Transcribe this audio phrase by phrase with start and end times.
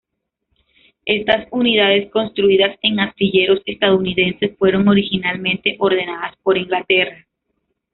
[1.05, 7.27] Estas unidades, construidas en astilleros estadounidenses, fueron originalmente ordenadas por Inglaterra.